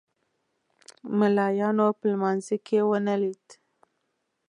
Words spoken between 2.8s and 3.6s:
ونه لید.